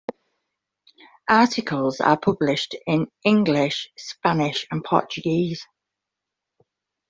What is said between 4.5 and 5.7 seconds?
or Portuguese.